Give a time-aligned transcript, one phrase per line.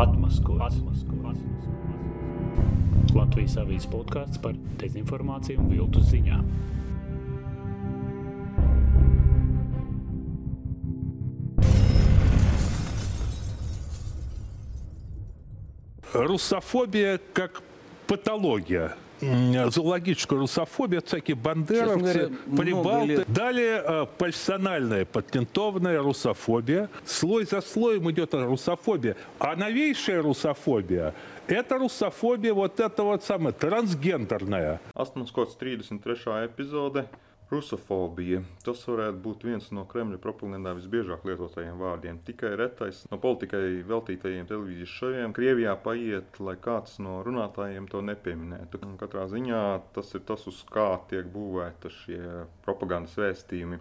[0.00, 0.78] Atmaskots.
[3.10, 6.46] Latvijas avīzes podkāsts par dezinformāciju un viltus ziņām.
[16.14, 17.62] Русофобия как
[18.06, 18.96] патология.
[19.22, 23.06] М, Зоологическая русофобия, всякие бандеровцы, прибалты.
[23.06, 23.32] лет.
[23.32, 26.88] Далее э, персональная патентованная русофобия.
[27.04, 29.16] Слой за слоем идет русофобия.
[29.38, 31.14] А новейшая русофобия–
[31.46, 34.80] это русофобия вот это вот самое, трансгендерная.
[34.94, 36.46] Astmas kaut 33.
[36.46, 37.04] epizode-
[37.50, 38.42] rusofobija.
[38.64, 42.20] Tas varētu būt viens no Kremļa propagandā visbiežāk lietotajiem vārdiem.
[42.26, 48.82] Tikai retais no politikai veltītajiem televīzijas šoviem Krievijā paiet, lai kāds no runātājiem to nepieminētu.
[48.86, 49.64] Un Katrā ziņā
[49.96, 52.22] tas ir tas, uz kā tiek būvēta šie
[52.66, 53.80] propagandas vēstījumi.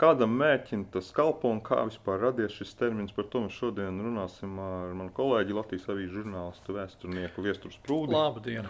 [0.00, 4.56] Kādam mērķim tas kalpo un kā vispār radies šis termins, par to mēs šodien runāsim
[4.58, 8.16] ar manu kolēģi Latvijas avīžu žurnālistu vēsturnieku Viesturu Sprūdi.
[8.16, 8.66] Labdien!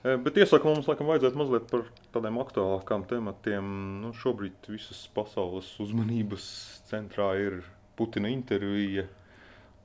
[0.00, 3.70] E, Bet iesaka mums, laikam, vajadzētu mazliet par tādiem aktuālākām tematiem.
[4.00, 6.46] Nu, šobrīd visas pasaules uzmanības
[6.88, 7.62] centrā ir
[7.98, 9.08] Putina intervija.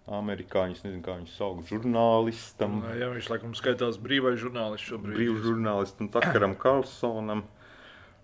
[0.06, 5.16] Amerikāņi, es nezinu, kā viņus sauc, žurnālistam, Jā, viņš laikam skaitās brīvais žurnālists šobrīd.
[5.18, 7.42] brīvam žurnālistam Takaram Karlsonam.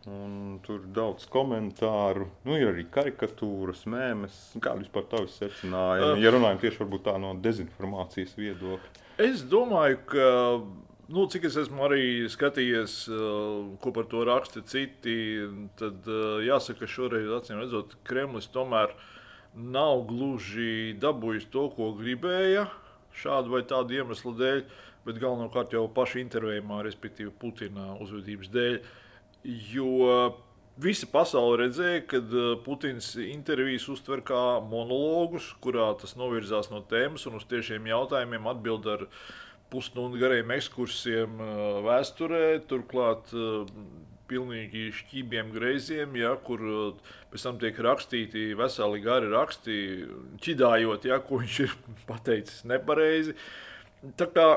[0.10, 4.38] Un tur ir daudz komentāru, nu, ir arī karikatūras, mēmēs.
[4.58, 6.16] Kāda vispār tā secinājuma?
[6.22, 6.88] Ja runājam tieši
[7.22, 8.94] no dezinformācijas viedokļa.
[9.22, 10.30] Es domāju, ka,
[11.12, 15.16] nu, cik es esmu arī skatījies, uh, ko par to raksta citi,
[15.80, 18.96] tad uh, jāsaka, ka šoreiz, acīm redzot, Kremlis tomēr
[19.56, 22.70] nav gluži dabūjis to, ko gribēja
[23.22, 24.64] šādu vai tādu iemeslu dēļ,
[25.06, 28.80] bet galvenokārt jau paša intervējumā, respektīvi Putina uzvedības dēļ.
[29.74, 29.92] Jo
[30.82, 32.22] visa pasaule redzēja, ka
[32.66, 38.88] Putins intervijas uztver kā monologus, kurā tas novirzās no tēmas un uz tiešiem jautājumiem atbild
[38.94, 39.08] ar
[39.72, 41.42] pusstundu gariem ekskursiem
[41.88, 42.46] vēsturē.
[42.70, 43.32] Turklāt
[44.32, 46.62] pilnīgi šķībiem greiziem, ja, kur
[47.32, 49.78] pēc tam tiek rakstīti veseli gari raksti,
[50.44, 51.78] ķidājot, ja, ko viņš ir
[52.10, 53.36] pateicis nepareizi.
[54.20, 54.48] Tā kā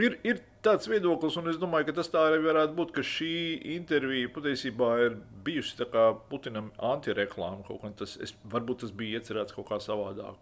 [0.00, 3.32] ir, ir tāds viedoklis, un es domāju, ka tas tā arī varētu būt, ka šī
[3.76, 5.16] intervija patiesībā ir
[5.46, 5.88] bijusi
[6.30, 7.64] Putinam antireklāma.
[7.66, 10.38] Kaut kā tas, es, varbūt tas bija iecerēts kaut kā savādāk.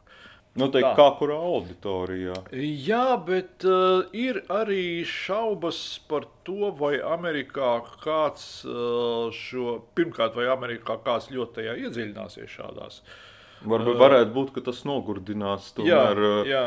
[0.58, 0.96] Noteikti Tā.
[0.98, 2.34] kā kurā auditorijā.
[2.58, 5.78] Jā, bet uh, ir arī šaubas
[6.10, 12.98] par to, vai Amerikā kāds uh, šo, pirmkārt, vai Amerikā kāds ļoti tajā iedziļināsies šādās.
[13.62, 15.70] Varbūt varētu būt, ka tas nogurdinās.
[15.86, 16.64] Jā, Tomēr, uh, jā.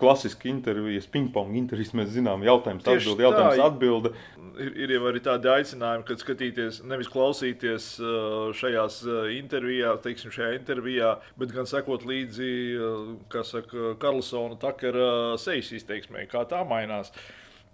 [0.00, 3.68] Klasiski intervijas, ping-pong intervijas, mēs zinām, jautājums, Tieši atbilde, jautājums, tā.
[3.70, 4.12] atbilde.
[4.60, 10.34] Ir, ir jau arī tādi aicinājumi, kad skatīties, nevis klausīties uh, šajās uh, intervijās, teiksim,
[10.34, 16.60] šajā intervijā, bet gan sekot līdzi, uh, kā saka, Karlsona Takera sejas izteiksmē, kā tā
[16.68, 17.08] mainās.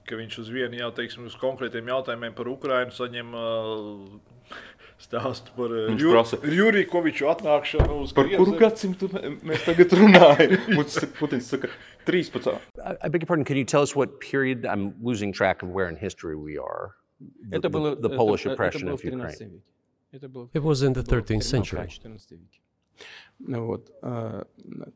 [0.06, 4.35] Ka viņš uz vienu jau, teiksim, uz konkrētiem jautājumiem par Ukrajinu saņem uh,
[5.01, 8.45] stāstu par uh, Viņš Ju- prasa- Jurikoviču atnākšanu uz Par Krieviju.
[8.45, 10.57] kuru gadsimtu mē- mēs tagad runājam?
[10.75, 11.69] Mums Putins saka,
[12.05, 12.59] 13.
[12.83, 13.45] I, I beg your pardon.
[13.45, 14.66] Can you tell us what period?
[14.66, 16.95] I'm losing track of where in history we are.
[17.19, 19.51] The, Это the- было, the это- Polish это oppression было of в 13 Ukraine.
[19.51, 19.63] веке.
[20.13, 21.88] Это было, It was in the было в 13th century.
[21.88, 22.59] 14 веке.
[23.39, 24.44] Ну Вот, а,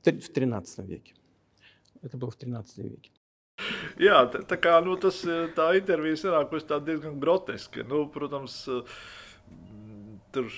[0.03, 1.14] т- в 13 веке.
[2.03, 3.09] Это было в 13 веке.
[3.98, 7.84] Jā, tā, tā kā nu, tas, eh, tā intervija sanākusi tā diezgan groteska.
[7.88, 8.84] Nu, protams, eh,
[9.50, 9.89] mm,
[10.35, 10.49] tur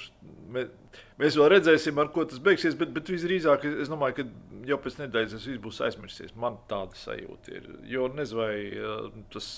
[0.53, 0.67] mē,
[1.21, 4.99] mēs vēl redzēsim, ar ko tas beigsies, bet, bet visdrīzāk es domāju, ka jau pēc
[5.01, 6.35] nedēļas tas viss būs aizmirsies.
[6.39, 7.69] Man tāda sajūta ir.
[7.91, 9.49] Jo nezinu, vai eh, tas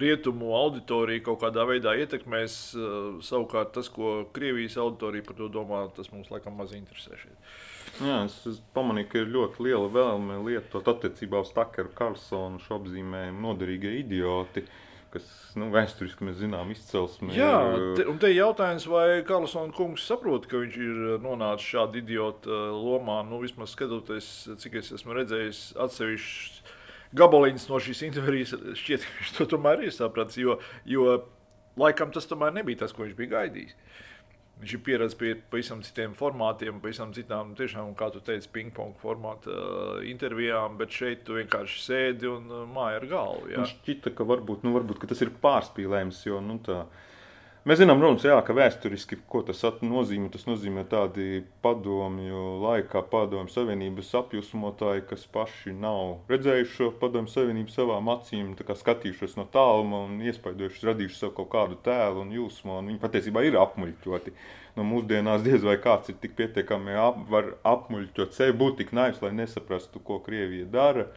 [0.00, 2.60] rietumu auditorija kaut kādā veidā ietekmēs.
[2.74, 7.18] eh, Savukārt tas, ko Krievijas auditorija par to domā, tas mums laikam maz interesē.
[7.20, 7.52] Šeit.
[8.00, 12.78] Jā, es, es pamanīju, ka ir ļoti liela vēlme lietot attiecībā uz Takaru Karlsonu šo
[12.80, 14.64] apzīmējumu noderīgie idioti,
[15.14, 15.26] kas
[15.58, 17.32] nu, vēsturiski mēs zinām izcelsmi.
[17.36, 17.54] Jā,
[17.98, 22.50] te, un te ir jautājums, vai Karlsons kungs saprot, ka viņš ir nonācis šādā idiota
[22.50, 23.20] uh, lomā.
[23.26, 24.30] Nu, vismaz skatoties,
[24.62, 26.76] cik es esmu redzējis, atsevišķus
[27.18, 30.38] gabaliņus no šīs intervijas, šķiet, ka viņš to tomēr ir sapratis.
[30.38, 31.18] Jo, jo
[31.80, 33.76] laikam tas tomēr nebija tas, ko viņš bija gaidījis.
[34.60, 39.54] Viņš ir pieredzējis pie pavisam citiem formātiem, pavisam citām, tiešām, kā tu teici, ping-pong formāta
[39.54, 43.48] uh, intervijām, bet šeit tu vienkārši sēdi un uh, māji ar galvu.
[43.54, 43.62] Jā.
[43.62, 46.82] Man šķita, ka varbūt, nu, varbūt ka tas ir pārspīlējums, jo nu, tā.
[47.68, 50.30] Mēs zinām, protams, jā, ka vēsturiski tas nozīmē.
[50.32, 57.74] Tas nozīmē tādi padomju laikā, padomju savienības apjūsmotāji, kas paši nav redzējuši šo padomju savienību
[57.74, 62.78] savām acīm, skatījušies no tāluma un iespaidojuši, radījuši sev kaut kādu tēlu un jūsmu.
[62.80, 64.36] Un viņi patiesībā ir apmuļķoti.
[64.80, 69.20] No mūsdienās diez vai kāds ir tik pietiekami ap, var apmuļķot sevi, būt tik naivs,
[69.20, 71.10] lai nesaprastu, ko Krievija dara.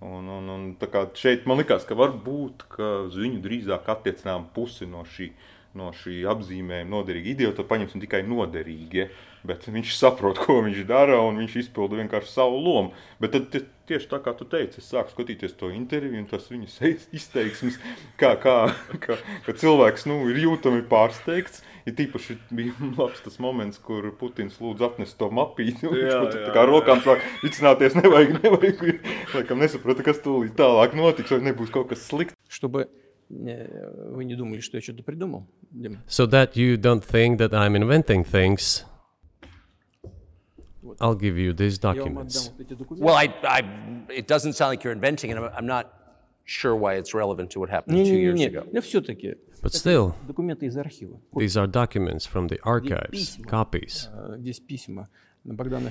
[0.00, 0.74] Un, un, un,
[1.18, 5.34] šeit man likās, ka varbūt ka viņu drīzāk attiecinām pusi no šī,
[5.75, 7.33] no šī apzīmējuma noderīgi.
[7.35, 9.09] Idiotu paņemsim tikai noderīgi,
[9.45, 12.93] bet viņš saprot, ko viņš dara, un viņš izpilda vienkārši savu lomu.
[13.19, 16.47] Bet tad tie- tieši tā kā tu teici, es sāku skatīties to interviju, un tas
[16.49, 17.75] viņa se- izteiksmes,
[18.17, 18.55] kā, kā,
[19.03, 21.59] kā, ka cilvēks nu, ir jūtami pārsteigts.
[21.85, 25.83] Ir tīpaši bija labs tas moments, kur Putins lūdza atnest to mapīti.
[25.85, 26.69] un Viņš Jā, pat jā, tā kā jā.
[26.71, 29.03] rokām sāk vicināties, nevajag, nevajag.
[29.35, 32.33] Laikam nesaprata, kas tūlīt tālāk notiks, vai nebūs kaut kas slikts.
[32.49, 32.98] Чтобы э,
[33.29, 35.97] вы не думали, что я что-то придумал, Дима.
[36.07, 38.83] So that you don't think that I'm inventing things,
[40.99, 42.47] I'll give you these Я вам documents.
[42.47, 43.03] отдам вот эти документы.
[43.03, 43.61] Well, I, I,
[44.09, 45.37] it doesn't sound like you're inventing it.
[45.37, 45.87] I'm, I'm not
[46.45, 48.67] sure why it's relevant to what happened two years Не-не-не, ago.
[48.71, 51.19] но все-таки But still, документы из архива.
[51.35, 53.45] these are documents from the archives, письма.
[53.49, 54.09] copies.
[54.13, 55.09] Э, Здесь письма Богдана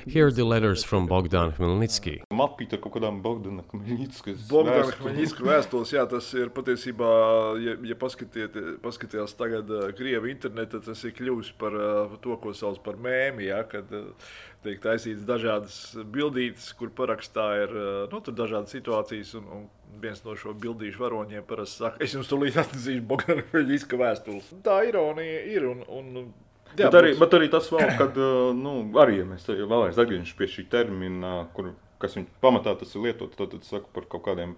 [0.05, 2.19] Here are the letters from Bogdan Khmelnytsky.
[2.29, 7.09] Mapīte kaut kādām Bogdana Kmeļņickas Bogdana Hmeņģiska vēstules, jā, tas ir patiesībā,
[7.63, 12.53] ja, ja paskatiet, paskatījās tagad uh, Krievu internetā, tas ir kļuvis par uh, to, ko
[12.53, 14.11] sauc par mēmī, jā, kad uh,
[14.61, 15.79] tiek taisīts dažādas
[16.13, 17.73] bildītes, kur parakstā ir,
[18.11, 19.65] nu, tur dažādas situācijas, un, un
[20.03, 24.53] viens no šo bildīšu varoņiem parasti saka, es jums tūlīt atnesīšu Bogdana Hmeņģiska vēstules.
[24.67, 26.29] Tā ironija ir, un, un
[26.77, 30.35] jā, Bet arī, bet arī tas vēl, kad, uh, nu, arī, ja mēs vēlamies atgriežamies
[30.37, 31.71] pie šī termina, kur,
[32.01, 34.55] kas viņa pamatā tas ir lietots, tad, tad saku par kaut kādiem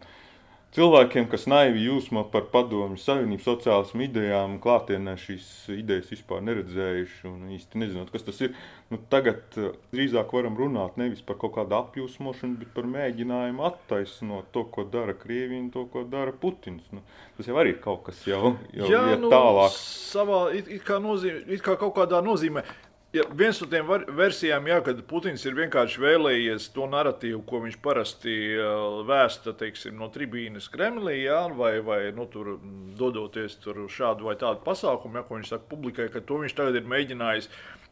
[0.76, 7.50] cilvēkiem, kas naivi jūsmo par padomju savienību sociālismu idejām, klātienē šīs idejas vispār neredzējuši un
[7.58, 8.54] īsti nezinot, kas tas ir.
[8.92, 14.52] Nu, tagad uh, drīzāk varam runāt nevis par kaut kādu apjūsmošanu, bet par mēģinājumu attaisnot
[14.56, 16.88] to, ko dara Krievija un to, ko dara Putins.
[16.96, 17.04] Nu,
[17.38, 19.76] tas jau arī ir kaut kas jau, jau Jā, nu, tālāk.
[19.76, 22.66] Savā, it, it, kā nozīmē, it kā kaut kādā nozīmē.
[23.12, 27.60] Ja viens no tiem var, versijām, jā, kad Putins ir vienkārši vēlējies to narratīvu, ko
[27.66, 32.54] viņš parasti uh, vēsta teiksim, no tribīnes Kremlī, jā, vai, vai nu, tur,
[32.96, 36.80] dodoties tur šādu vai tādu pasākumu, jā, ko viņš saka publikai, ka to viņš tagad
[36.80, 37.50] ir mēģinājis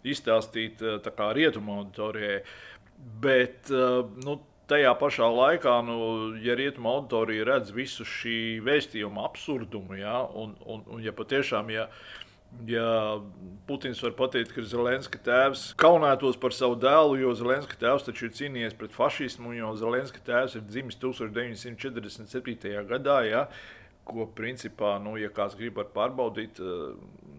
[0.07, 2.39] izstāstīt uh, rietumu auditorijai.
[3.19, 4.37] Bet uh, nu,
[4.69, 5.97] tajā pašā laikā, nu,
[6.45, 11.89] ja rietumu auditorija redz visu šī vēstījuma absurdumu, ja, un, un, un ja patiešām, ja,
[12.67, 13.21] ja
[13.67, 18.35] Putins var pateikt, ka Zelenska tēvs kaunētos par savu dēlu, jo Zelenska tēvs taču ir
[18.37, 22.87] cīnījies pret fašismu, jo Zelenska tēvs ir dzimis 1947.
[22.89, 23.19] gadā.
[23.29, 23.49] Ja,
[24.09, 26.95] Ko principā, nu, ja kāds grib pārbaudīt, eh,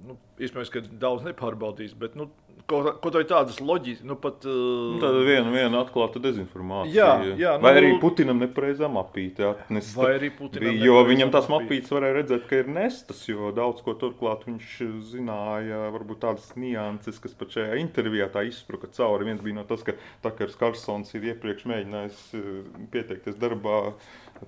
[0.06, 2.28] nu, iespējams, ka daudz nepārbaudīs, bet nu,
[2.70, 4.44] kaut ko tādas loģiskas, nu, pat.
[4.46, 4.58] Nu,
[4.94, 6.94] Uh, Tāda viena, viena atklāta dezinformācija.
[6.94, 9.98] Jā, jā, vai nu- arī Putinam nepareizā mapīte atnesta.
[10.04, 11.82] Vai arī Putinam bija, Jo viņam tās mapīte.
[11.84, 14.70] mapītes varēja redzēt, ka ir nestas, jo daudz ko turklāt viņš
[15.10, 19.24] zināja, varbūt tādas nianses, kas pat šajā intervijā tā izspruka cauri.
[19.24, 22.62] Viens bija no tas, ka Takers Karsons ir iepriekš mēģinājis eh,
[22.92, 23.92] pieteikties darbā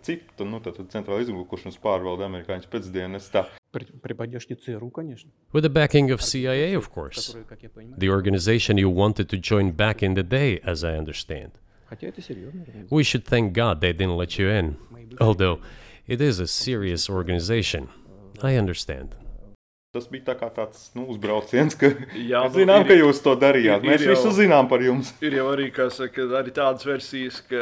[0.03, 3.45] CIPTA, nu, tātad Centrāla izlūkošanas pārvalde amerikāņu pēcdienestā.
[3.71, 7.27] При, при поддержке ЦРУ, конечно, With the backing of CIA, of course.
[7.27, 10.83] которые, как я понимаю, The organization you wanted to join back in the day, as
[10.83, 11.51] I understand.
[11.89, 12.65] хотя это серьезно.
[12.89, 14.75] We should thank God they didn't let you in.
[15.19, 15.59] Although
[16.05, 17.88] it is a serious organization.
[18.41, 19.15] I understand.
[19.92, 23.18] Tas bija tā kā tāds nu, uzbrauciens, ka Jā, mēs nu, zinām, ir- ka jūs
[23.26, 23.82] to darījāt.
[23.82, 25.10] ir- ir Mēs jau- visu zinām par jums.
[25.28, 27.60] Ir jau arī, saka, arī tādas versijas, ka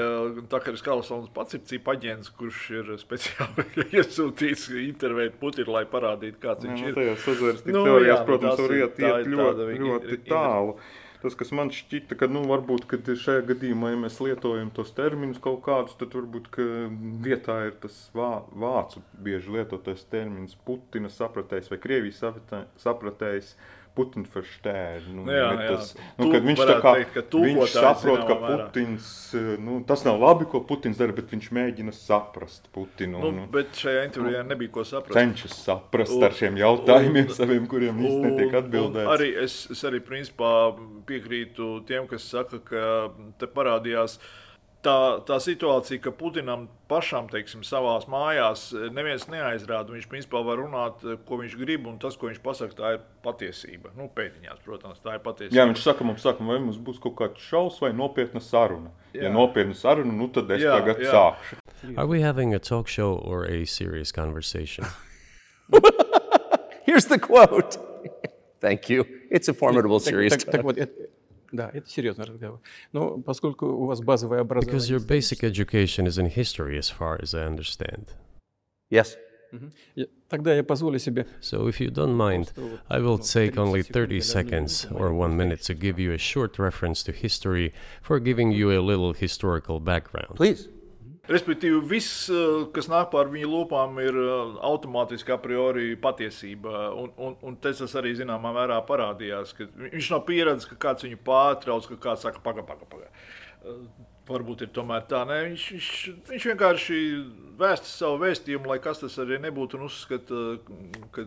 [0.52, 3.66] Takaris Kalsons pats ir cipa aģents, kurš ir speciāli
[3.98, 6.94] iesūtīts intervēt Putinu, lai parādītu, kāds Jā, viņš nu, ir.
[7.00, 10.76] tajās sazvērstību Nu, teorijās, jā, nu, protams, var ir- iet, iet ir ļoti, ļoti tālu.
[11.20, 15.40] Tas, kas man šķita, ka nu, varbūt kad šajā gadījumā, ja mēs lietojam tos terminus
[15.44, 16.64] kaut kādus, tad varbūt ka
[17.26, 23.52] vietā ir tas vā, vācu bieži lietotais termins Putina sapratējs vai Krievijas sapratē- sapratējs.
[24.00, 25.04] Putina verstēr.
[25.12, 25.68] Nu, Jā, jā.
[25.76, 28.36] tas, nu, Tu viņš kā teikt, ka viņš saprot, ka.
[28.40, 29.08] Putins,
[29.60, 33.20] nu, tas nav labi, ko Putins dara, bet viņš mēģina saprast Putinu.
[33.20, 35.12] Nu, Nu, bet šajā intervijā nebija ko saprast.
[35.18, 39.12] cenšas saprast Un- ar šiem jautājumiem, un- saviem, kuriem īsti netiek atbildēts.
[39.18, 40.72] Arī es, es arī principā
[41.06, 44.18] piekrītu tiem, kas saka, ka te parādījās
[44.84, 44.96] tā,
[45.26, 49.92] tā situācija, ka Putinam pašam, teiksim, savā mājās eh, neviens neaizrāda.
[49.94, 53.04] Viņš principā var runāt, eh, ko viņš grib, un tas, ko viņš pasakā, tā ir
[53.24, 53.92] patiesība.
[53.98, 55.58] Nu, pēdiņās, protams, tā ir patiesība.
[55.60, 58.92] Jā, viņš saka, mums, saka, vai mums būs kaut kāds šausmas vai nopietna saruna.
[59.12, 59.26] Jā.
[59.26, 61.14] Ja nopietna saruna, nu tad es jā, tagad jā.
[61.14, 61.60] sākšu.
[61.96, 64.84] Are we having a talk show or a serious conversation?
[66.86, 67.78] Here's the quote.
[68.60, 69.06] Thank you.
[69.30, 70.36] It's a formidable series.
[71.49, 72.59] serious так- так вот, это- да, это серьезный разговор.
[72.93, 74.79] Но поскольку у вас базовое образование...
[74.79, 78.07] Because your basic education is in history, as far as I understand.
[78.89, 79.17] Yes.
[79.95, 81.27] Я- Тогда я позволю себе...
[81.41, 82.51] So, if you don't mind,
[82.89, 87.03] I will take only 30 seconds or one minute to give you a short reference
[87.03, 90.35] to history for giving you a little historical background.
[90.35, 90.67] Please.
[91.28, 96.86] Respektīvi, viss, eh, kas nāk pār viņa lūpām, ir eh, automātiski a priori patiesība.
[96.96, 101.20] Un, un, un tas arī zināmā mērā parādījās, ka viņš nav pieredzējis, ka kāds viņu
[101.26, 102.88] pārtrauc, ka kāds saka, pagaidi, pagaidi.
[102.90, 103.10] Paga.
[103.60, 105.24] Eh, varbūt ir tomēr tā.
[105.28, 105.92] Nē, viņš, viņš,
[106.30, 106.98] viņš vienkārši
[107.60, 110.42] vēsta savu vēstījumu, lai kas tas arī nebūtu, un uzskata,
[111.14, 111.26] ka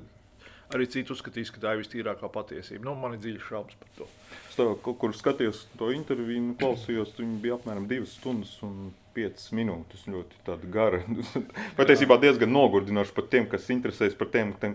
[0.74, 2.88] arī citi uzskatīs, ka tā ir vistīrākā patiesība.
[2.88, 4.10] Nu, man ir dziļas šaubas par to.
[4.50, 8.94] Es tev kaut kur skatījos to interviju, nu, klausījos, viņi bija apmēram divas stundas un
[9.14, 10.04] piecas minūtes.
[10.10, 10.40] Ļoti
[10.74, 11.02] gara.
[11.80, 14.30] Patiesībā diezgan nogurdinoši pat tiem, kas interesējas par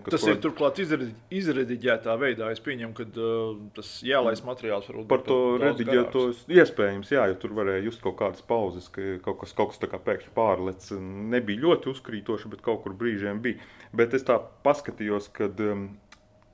[0.05, 0.15] kas.
[0.15, 2.51] Tas ir turklāt izrediģētā veidā.
[2.53, 7.55] Es pieņemu, ka uh, tas jālais materiāls varbūt par to rediģētos iespējams, jā, jo tur
[7.59, 10.91] varēja just kaut kādas pauzes, ka kaut kas, kaut kas tā kā pēkšņi pārlec.
[11.35, 13.59] Nebija ļoti uzkrītoši, bet kaut kur brīžiem bija.
[13.95, 15.89] Bet es tā paskatījos, kad um,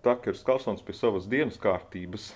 [0.05, 2.29] Takers Kalsons pie savas dienas kārtības,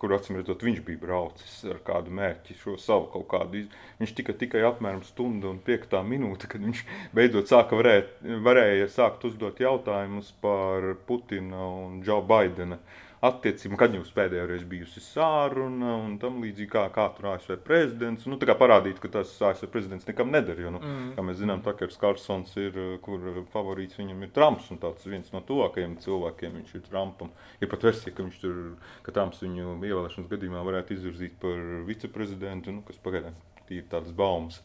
[0.00, 3.62] kur acīm redzot, viņš bija braucis ar kādu mērķi, šo savu kaut kādu.
[3.62, 3.78] Iz...
[4.00, 6.82] Viņš tika tikai apmēram stunda un piektā minūte, kad viņš
[7.16, 8.12] beidzot sāka varēt,
[8.44, 14.66] varēja sākt uzdot jautājumus par Putina un Džo Baidena uh, attiecībām, kad jums pēdējo reizi
[14.68, 18.26] bijusi sāruna un tam līdzīgi, kā, kā tur ASV prezidents.
[18.30, 20.66] Nu, tā kā parādīt, ka tas ASV prezidents nekam nedara.
[20.66, 21.10] Jo, nu, mm.
[21.16, 25.42] Kā mēs zinām, Takers Karlsons ir, kur favorīts viņam ir Trumps un tāds viens no
[25.48, 27.32] tuvākajiem cilvēkiem viņš ir Trumpam.
[27.60, 28.62] Ir pat versija, ka viņš tur,
[29.06, 33.38] ka Trumps viņu ievēlēšanas gadījumā varētu izvirzīt par viceprezidentu, nu, kas pagaidām
[33.72, 34.60] ir tādas baumas.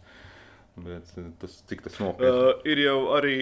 [0.75, 2.29] Bet eh, tas, cik tas nopietni?
[2.29, 3.35] Uh, ir jau arī,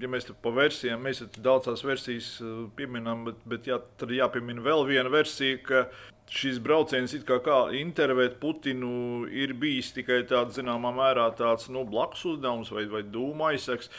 [0.00, 4.86] ja mēs par versijām, mēs daudzās versijas eh, pieminam, bet, bet jā, tad jāpiemina vēl
[4.88, 5.82] viena versija, ka
[6.30, 12.22] šis brauciens, kā, kā intervēt Putinu, ir bijis tikai tāds, zināmā mērā, tāds nu, blakus
[12.34, 13.90] uzdevums vai, vai dūma aizsaks.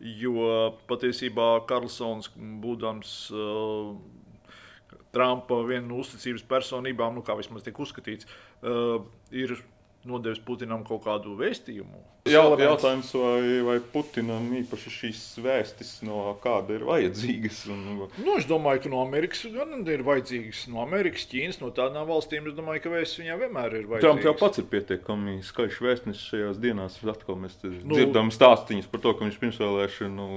[0.00, 2.30] Jo patiesībā Karlsons,
[2.62, 3.90] būdams uh,
[5.12, 8.30] Trumpa viena no uzticības personībām, nu, kā vismaz tiek uzskatīts,
[8.62, 9.02] uh,
[9.34, 9.58] ir
[10.08, 12.06] nodevis Putinam kaut kādu vēstījumu.
[12.28, 17.62] Jā, jautājums, vai, vai Putinam īpaši šīs vēstis no kāda ir vajadzīgas?
[17.72, 17.84] Un...
[18.20, 20.66] Nu, es domāju, ka no Amerikas gan ir vajadzīgas.
[20.72, 24.04] No Amerikas, Ķīnas, no tādām valstīm es domāju, ka vēstis viņām vienmēr ir vajadzīgas.
[24.04, 26.98] Trumps jau pats ir pietiekami skaļš vēstnesis šajās dienās.
[27.10, 30.28] Atkal mēs nu, dzirdam stāstīņus par to, ka viņš pirmsvēlēšanu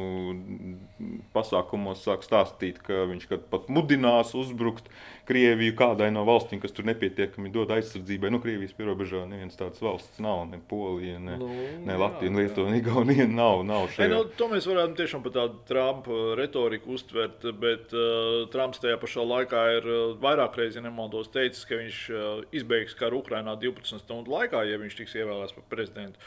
[1.35, 4.87] pasākumos sāk stāstīt, ka viņš pat mudinās uzbrukt
[5.23, 8.27] Krieviju kādai no valstīm, kas tur nepietiekami dod aizsardzībai.
[8.33, 11.47] Nu, Krievijas pierobežā neviens tāds valsts nav, ne Polija, ne, nu,
[11.87, 13.63] ne Latvija, ne Lietuva, ne Igaunija nav.
[13.67, 18.83] nav e, nu, to mēs varētu tiešām par tādu Trumpa retoriku uztvert, bet uh, Trumps
[18.83, 23.23] tajā pašā laikā ir uh, vairāk reizes, ja nemaldos, teicis, ka viņš uh, izbeigs karu
[23.23, 26.19] Ukrainā 12 stundu laikā, ja viņš tiks ievēlēts par prezidentu.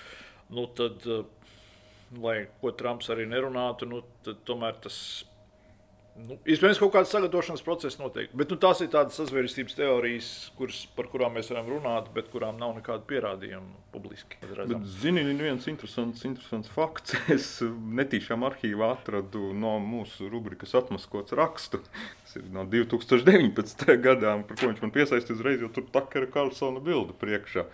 [0.56, 1.28] Nu, tad, uh,
[2.22, 4.00] lai ko Trumps arī nerunātu, nu,
[4.48, 4.98] tomēr tas
[6.16, 8.30] Nu, Iespējams, kaut kāds sagatavošanās process notiek.
[8.36, 12.56] Bet nu, tās ir tādas sazvērstības teorijas, kuras, par kurām mēs varam runāt, bet kurām
[12.60, 14.38] nav nekāda pierādījuma publiski.
[15.02, 17.18] Zini, viens interesants, interesants fakts.
[17.36, 21.82] Es netīšām arhīvā atradu no mūsu rubrikas atmaskots rakstu.
[22.22, 23.84] Tas ir no 2019.
[24.00, 27.66] gadām, par ko viņš man piesaistīja uzreiz, jo tur Takera Karlsona bilde priekšā.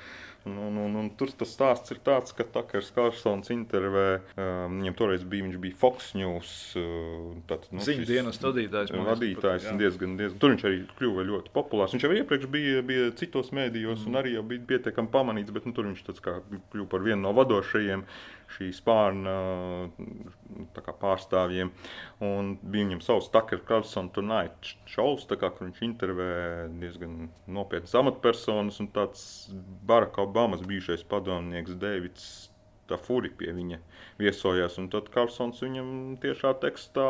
[0.48, 4.96] Un, un, un, un tur tas stāsts ir tāds, ka Takers Kārsons intervē, um, viņam
[4.98, 6.50] toreiz bija, viņš bija Fox News.
[6.78, 8.90] Uh, tāds, nu, Ziņu dienas vadītājs.
[8.90, 11.94] Vadītājs pat, diezgan, diezgan, tur viņš arī kļuva ļoti populārs.
[11.94, 14.10] Viņš jau iepriekš bija, bija citos mēdījos mm.
[14.10, 16.40] un arī bija pietiekami pamanīts, bet nu, tur viņš tāds kā
[16.74, 18.02] kļuva par vienu no vadošajiem
[18.56, 19.34] šī spārna
[21.00, 21.72] pārstāvjiem.
[22.24, 26.30] Un bija viņam savs Tucker Carlson Tonight šovs, kur viņš intervē
[26.80, 29.24] diezgan nopietnas amatpersonas, un tāds
[29.88, 32.26] Baraka Obamas bijušais padomnieks Deivids
[32.90, 33.78] Tafuri pie viņa
[34.20, 37.08] viesojās, un tad Carlsons viņam tiešā tekstā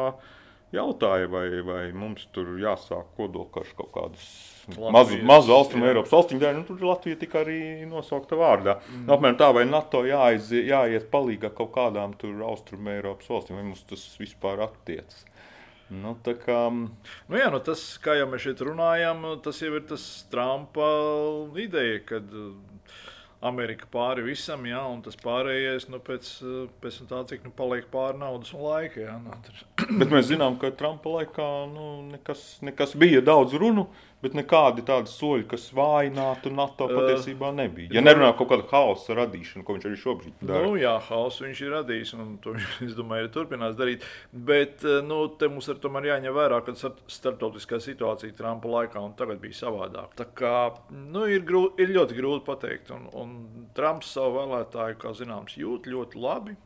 [0.73, 4.29] jautāja, vai, vai mums tur jāsāk kodolkarš kaut kādas
[4.79, 8.79] mazu, austrumu Eiropas valstīm dēļ, nu, tur Latvija tika arī nosaukta vārdā.
[8.81, 9.05] Mm.
[9.07, 13.69] Nu, apmēram tā, vai NATO jāiz, jāiet palīgā kaut kādām tur austrumu Eiropas valstīm, vai
[13.69, 15.27] mums tas vispār attiecas.
[15.93, 16.61] Nu, kā...
[16.73, 20.89] nu, jā, nu tas, kā jau mēs šeit runājam, tas jau ir tas Trumpa
[21.61, 22.31] ideja, kad
[23.43, 26.29] Amerika pāri visam, jā, un tas pārējais nu, pēc,
[26.83, 29.03] pēc tā, cik nu, paliek pāri naudas un laika.
[29.03, 29.35] Jā, nu,
[29.99, 33.89] Bet mēs zinām, ka Trumpa laikā nu, nekas, nekas bija daudz runu.
[34.23, 37.91] Bet nekādi tādi soļi, kas vājinātu NATO, patiesībā nebija.
[37.97, 40.63] Ja nerunā par kaut kādu haosa radīšanu, ko viņš arī šobrīd dara.
[40.63, 44.07] Nu, jā, haosu viņš ir radījis, un to viņš, es domāju, arī turpinās darīt.
[44.33, 49.43] Bet nu, te mums ir tomēr jāņem vērā, ka starptautiskā situācija Trumpa laikā un tagad
[49.43, 50.15] bija savādāka.
[50.23, 50.57] Tā kā
[50.95, 53.37] nu, ir, grūti, ir ļoti grūti pateikt, un, un
[53.75, 56.59] Trumps savu vēlētāju, kā zināms, jūt ļoti labi.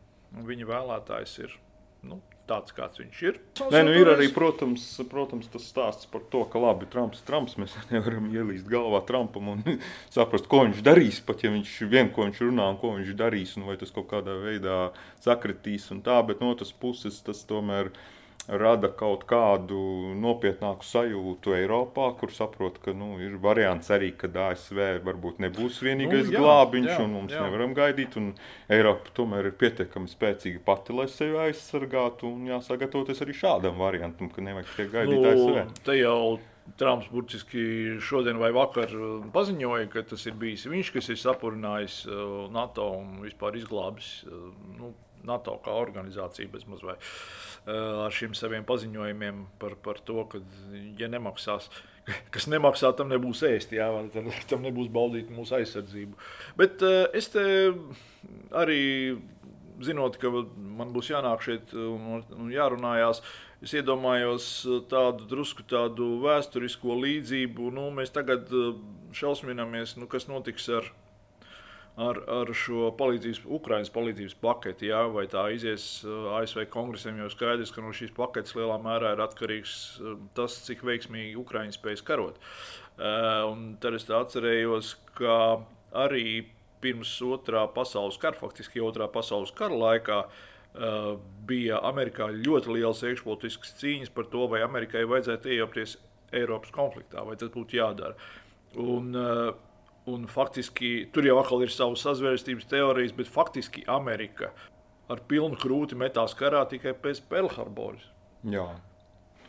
[0.45, 1.57] Viņa vēlētājs ir
[2.05, 3.39] nu, tāds, kāds viņš ir.
[3.73, 7.57] Nē, nu ir arī, protams, protams, tas stāsts par to, ka labi, Trumps ir Trumps.
[7.61, 9.65] Mēs nevaram ielīst galvā Trumpam un
[10.17, 11.23] saprast, ko viņš darīs.
[11.27, 14.11] Pat ja viņš vien, ko viņš runā un ko viņš darīs, un vai tas kaut
[14.13, 14.81] kādā veidā
[15.25, 17.99] sakritīs un tā, bet no otras puses tas tomēr ir
[18.47, 19.79] rada kaut kādu
[20.21, 26.29] nopietnāku sajūtu Eiropā, kur saprot, ka nu, ir variants arī, ka ASV varbūt nebūs vienīgais
[26.29, 27.43] nu, jā, glābiņš, jā, un mums jā.
[27.47, 28.19] nevaram gaidīt.
[28.73, 34.45] Eiropa tomēr ir pietiekami spēcīga pati, lai sevi aizsargātu, un jāsagatavoties arī šādam variantam, ka
[34.45, 36.53] nevajag tikai gaidīt nu, ASV.
[36.75, 37.61] Trumps burtiski
[38.03, 38.91] šodien vai vakar
[39.35, 44.49] paziņoja, ka tas ir bijis viņš, kas ir sapurinājis uh, NATO un vispār izglābis uh,
[44.75, 44.91] nu,
[45.27, 46.97] NATO kā organizācija bezmaz vai
[47.67, 50.41] ar šiem saviem paziņojumiem par, par to, ka,
[51.01, 51.71] ja nemaksās,
[52.35, 53.89] kas nemaksā, tam nebūs ēst, jā,
[54.51, 56.19] tam nebūs baudīt mūsu aizsardzību.
[56.61, 56.85] Bet
[57.17, 57.47] es te
[58.55, 58.83] arī
[59.85, 63.21] zinot, ka man būs jānāk šeit un, un jārunājās,
[63.65, 64.47] es iedomājos
[64.91, 67.73] tādu drusku tādu vēsturisko līdzību.
[67.75, 68.53] Nu, mēs tagad
[69.17, 70.89] šausminamies, nu, kas notiks ar
[71.97, 77.31] ar, ar šo palīdzības, Ukraiņas palīdzības paketi, jā, vai tā izies uh, ASV kongresam, jo
[77.33, 82.03] skaidrs, ka no šīs paketes lielā mērā ir atkarīgs uh, tas, cik veiksmīgi Ukraiņa spēj
[82.07, 82.37] karot.
[82.97, 85.39] Uh, un tad es atcerējos, ka
[85.97, 86.47] arī
[86.85, 90.21] pirms otrā pasaules kara, faktiski otrā pasaules kara laikā,
[91.49, 95.95] bija Amerikā ļoti liels iekšpolitisks cīņas par to, vai Amerikai vajadzētu iejaukties
[96.37, 98.13] Eiropas konfliktā, vai tas būtu jādara.
[98.77, 99.55] Un, uh,
[100.07, 104.53] Un faktiski tur jau atkal ir savas sazvērstības teorijas, bet faktiski Amerika
[105.11, 108.07] ar pilnu krūti metās karā tikai pēc Pearl-Harboras.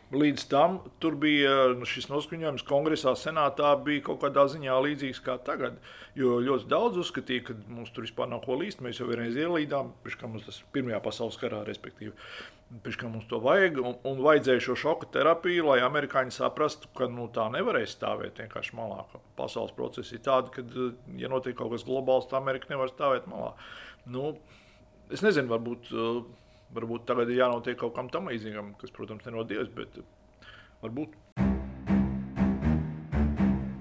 [0.08, 5.34] Līdz tam tur bija nu, šis noskaņojums kongresā, senātā bija kaut kādā ziņā līdzīgs kā
[5.44, 5.76] tagad.
[6.16, 8.80] Jo ļoti daudz uzskatīja, ka mums tur vispār nav ko līst.
[8.84, 12.14] Mēs jau vienreiz ielīdām, pirms tam tas Pirmajā pasaules karā, respektīvi.
[12.68, 17.06] Pēc tam mums to vajag, un, un vajadzēja šo šoka terapiju, lai amerikāņi saprastu, ka
[17.08, 19.06] nu, tā nevarēs stāvēt vienkārši malā.
[19.38, 20.64] Pasaules procesi ir tādi, ka,
[21.16, 23.54] ja notiek kaut kas globāls, tad Amerika nevar stāvēt malā.
[24.12, 24.34] Nu,
[25.08, 25.88] es nezinu, varbūt,
[26.76, 29.96] varbūt tagad ir jānotiek kaut kam tam līdzīgam, kas, protams, nenodies, bet
[30.84, 31.16] varbūt.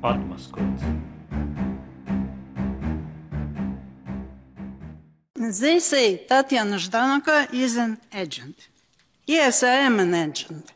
[0.07, 0.87] Atmaskots.
[5.51, 8.69] Say Tatiana Ždanoka is an agent.
[9.27, 10.69] Yes, I am an agent.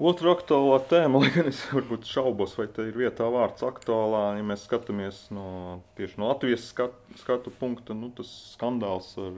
[0.00, 4.46] Otra aktuālā tēma, lai gan es varbūt šaubos, vai te ir vietā vārds aktuālā, ja
[4.48, 9.36] mēs skatāmies no, tieši no Latvijas skat, skatu punkta, nu, tas skandāls ar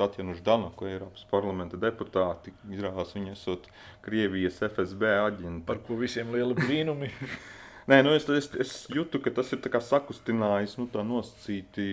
[0.00, 3.68] Tatjanu Ždanoku, Eiropas parlamenta deputāti, izrādās viņa esot
[4.06, 5.66] Krievijas FSB aģenti.
[5.68, 7.12] Par ko visiem lieli brīnumi.
[7.86, 11.84] Nē, nu es, es, es jūtu, ka tas ir sakustinājis nu, nosacīti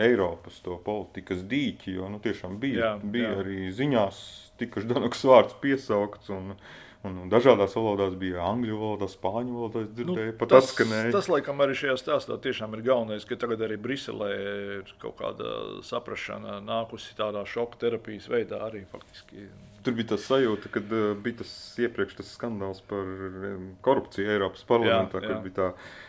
[0.00, 1.98] Eiropas politikas dīķi.
[1.98, 3.42] Jo nu, tiešām bija, jā, bija jā.
[3.42, 4.22] arī ziņās,
[4.60, 6.32] tika Ždanoks vārds piesaukts.
[6.32, 6.56] Un,
[7.02, 9.80] Un, un dažādās valodās bija angļu valodā, spāņu valodā.
[9.82, 11.10] Es dzirdēju, nu, pat tas, atskanēja.
[11.16, 14.28] Tas, laikam, arī šajā stāstā tiešām ir galvenais, ka tagad arī Briselē
[14.76, 19.48] ir kaut kāda saprašana nākusi tādā šoka terapijas veidā arī faktiski.
[19.82, 23.08] Tur bija tas sajūta, ka uh, bija tas iepriekš tas skandāls par
[23.82, 25.32] korupciju Eiropas parlamentā, jā, jā.
[25.32, 25.68] kad bija tā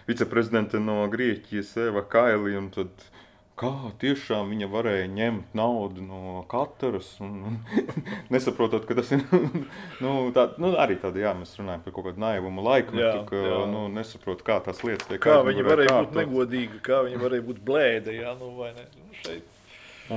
[0.10, 3.10] viceprezidente no Grieķijas Eva Kaili un tad
[3.54, 3.70] Kā
[4.02, 7.60] tiešām viņa varēja ņemt naudu no katras, un,
[8.34, 9.22] nesaprotot, ka tas ir
[10.04, 13.84] nu, tā, nu, arī tāda, jā, mēs runājam par kaut kādu naivumu laikmetu, ka nu,
[13.94, 16.10] nesaprot, kā tās lietas tiek Kā viņa varēja kārtot.
[16.10, 19.62] būt negodīga, kā viņa varēja būt blēda, jā, nu vai ne, nu, šeit.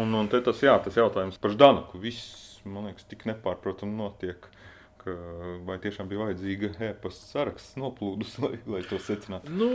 [0.01, 4.51] Un, un te tas, jā, tas jautājums par Ždanaku, viss, man liekas, tik nepārprotam notiek.
[5.67, 9.53] Vai tiešām bija vajadzīga e-pasta saraksts noplūdus, lai, lai to secinātu?
[9.55, 9.69] Nu,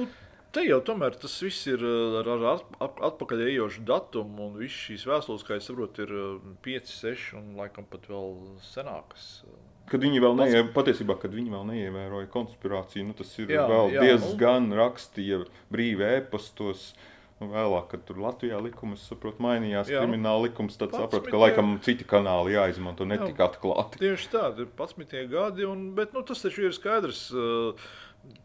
[0.52, 2.30] Te jau tomēr tas viss ir eh, ar,
[2.84, 6.12] ar atpakaļ ejošu datumu, un visas šīs vēstules, kā es saprotu, ir
[6.66, 8.36] 5, eh, 6 un laikam pat vēl
[8.68, 9.30] senākas.
[9.92, 13.96] Kad viņi vēl neievēroja, patiesībā, kad viņi vēl neievēroja konspirāciju, nu, tas ir jā, vēl
[13.96, 14.78] jā, diezgan nu...
[14.82, 16.92] rakstīja brīvi ēpastos.
[16.92, 17.11] Nu,
[17.50, 20.04] vēlāk, kad tur Latvijā likums saprot, mainījās jā.
[20.04, 24.02] krimināla likums, tad sapratu, ka laikam citi kanāli jāizmanto ne tik atklāti.
[24.04, 27.28] Tieši tā, ir 11 gadi, un, bet nu, tas taču ir skaidrs.
[27.34, 27.92] Uh,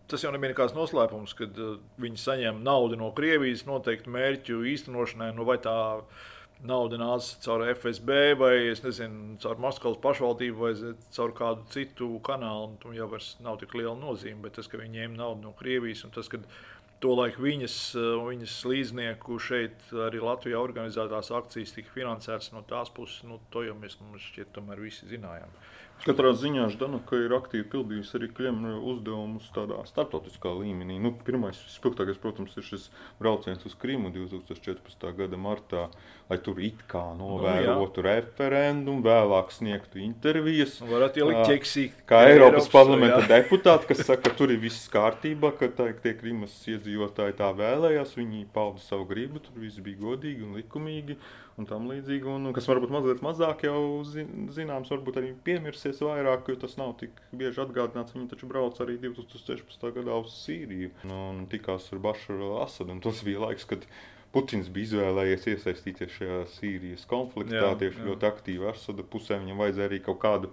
[0.09, 5.33] Tas jau nebija nekāds noslēpums, kad uh, viņi saņem naudu no Krievijas noteiktu mērķu īstenošanai.
[5.37, 5.75] Nu, vai tā
[6.65, 12.95] nauda nāca caur FSB, vai nezinu, caur Maskavas pašvaldību, vai caur kādu citu kanālu, tam
[12.97, 13.11] jau
[13.45, 14.41] nav tik liela nozīme.
[14.47, 16.41] Bet tas, ka viņi ņēma naudu no Krievijas un tas, ka
[17.05, 17.77] Tolaik viņas,
[18.25, 23.21] viņas līdznieku šeit arī Latvijā organizētās akcijas tika finansētas no tās puses.
[23.29, 25.53] Nu, to jau mēs mums šķiet, tomēr visi zinājām.
[26.05, 30.99] Katrā ziņā Ždanuka ir aktīvi pildījusi arī Kremļa uzdevumus tādā starptautiskā līmenī.
[31.03, 32.85] Nu, pirmais, spilgtākais, protams, ir šis
[33.19, 35.07] brauciens uz Krimu 2014.
[35.17, 35.87] gada martā,
[36.31, 40.77] lai tur it kā novērotu nu, referendumu, vēlāk sniegtu intervijas.
[40.85, 42.05] Nu, varat ielikt ķeksīgi.
[42.07, 43.31] Kā Eiropas, Eiropas parlamenta jā.
[43.33, 48.15] deputāti, kas saka, ka tur ir viss kārtībā, ka tā, tie Krimas iedzīvotāji tā vēlējās,
[48.21, 51.19] viņi pauda savu gribu, tur viss bija godīgi un likumīgi
[51.61, 52.29] un tam līdzīgi.
[52.31, 57.17] Un, kas varbūt mazliet mazāk jau zināms, varbūt arī piemirsies vairāk, jo tas nav tik
[57.37, 58.15] bieži atgādināts.
[58.17, 59.89] Viņi taču brauca arī 2016.
[59.97, 62.99] gadā uz Sīriju un tikās ar Bašaru Asadu.
[63.05, 63.89] Tas bija laiks, kad
[64.35, 68.09] Putins bija izvēlējies iesaistīties šajā Sīrijas konfliktā, jā, tieši jā.
[68.11, 69.39] ļoti aktīvi Asada pusē.
[69.41, 70.53] Viņam vajadzēja arī kaut kādu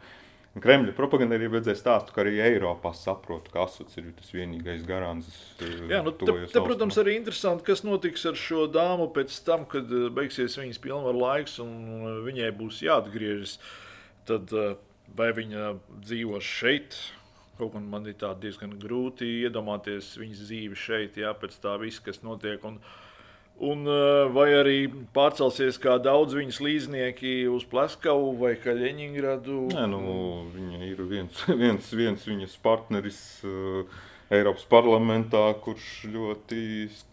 [0.54, 5.32] Kremļa propaganda arī vajadzēja stāstu, ka arī Eiropā saprot, ka Asats ir tas vienīgais garants.
[5.66, 9.66] Eh, Jā, nu, te, te, protams, arī interesanti, kas notiks ar šo dāmu pēc tam,
[9.70, 13.58] kad eh, beigsies viņas pilnvaru laiks un eh, viņai būs jāatgriežas.
[14.30, 14.54] Tad
[15.18, 15.74] vai viņa
[16.06, 17.00] dzīvos šeit?
[17.58, 22.22] Kaut gan man ir diezgan grūti iedomāties viņas dzīvi šeit, jā, pēc tā viss, kas
[22.24, 22.62] notiek.
[22.70, 23.03] Un, uh,
[23.64, 24.78] Un, eh, vai arī
[25.16, 29.60] pārcelsies kā daudz viņas līdznieki uz Plaskavu vai Kaļiņģeradu?
[29.72, 30.02] Nē, nu,
[30.52, 33.22] viņa ir viens, viens, viens viņas partneris.
[33.48, 33.86] Uh,
[34.34, 36.60] Eiropas parlamentā, kurš ļoti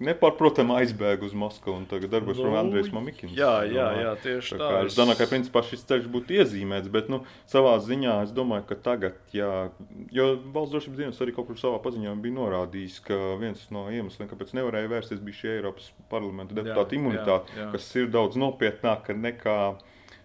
[0.06, 3.32] nepārprotami aizbēga uz Maskavu un tagad darbojas nu, ar Andrēs Mamikinu.
[3.36, 4.60] Jā, jā, jā, tieši tā.
[4.62, 8.66] tā es domāju, ka principā šis ceļš būtu iezīmēts, bet nu, savā ziņā es domāju,
[8.70, 9.68] ka tagad, jā,
[10.14, 14.30] jo valsts drošības dienas arī kaut kur savā paziņojumā bija norādījis, ka viens no iemesliem,
[14.30, 19.60] kāpēc nevarēja vērsties, bija šī Eiropas parlamenta deputāta imunitāte, kas ir daudz nopietnāka nekā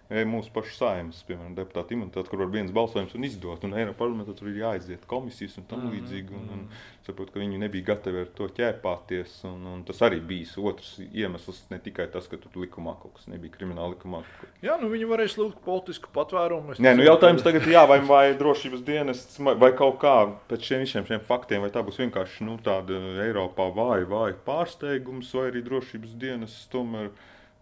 [0.06, 3.64] mūsu pašu saimnes, piemēram, deputāta imunitāte, kur var viens balsojums un izdot.
[3.66, 5.96] Un Eiropas parlamentā tur ir jāaiziet komisijas un tam mm -hmm.
[5.96, 6.36] līdzīgi.
[6.36, 6.68] Un, un
[7.06, 9.44] saprot, ka viņi nebija gatavi ar to ķēpāties.
[9.48, 13.26] Un, un tas arī bija otrs iemesls, ne tikai tas, ka tur likumā kaut kas
[13.26, 14.22] nebija krimināla likumā.
[14.62, 16.78] Jā, nu viņi varēs lūgt politisku patvērumu.
[16.78, 20.16] Nē, nu jautājums tagad ir, vai, vai drošības dienests vai kaut kā
[20.50, 25.34] pēc šiem visiem šiem faktiem, vai tā būs vienkārši nu, tāda Eiropā vāja, vāja pārsteigums,
[25.34, 27.10] vai arī drošības dienests tomēr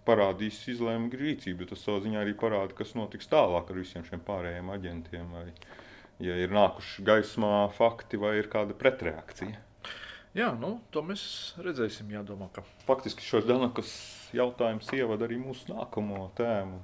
[0.06, 1.68] parādīs izlēmumu rīcību.
[1.70, 5.30] Tas savā ziņā arī parāda, kas notiks tālāk ar visiem šiem pārējiem aģentiem.
[5.34, 5.46] Vai,
[6.24, 9.62] ja ir nākuši gaismā fakti vai ir kāda pretreakcija.
[10.34, 12.10] Jā, nu, to mēs redzēsim.
[12.10, 12.64] Jādomā, ka...
[12.88, 13.92] Faktiski šo Danakas
[14.38, 16.80] jautājums ievada arī mūsu nākamo tēmu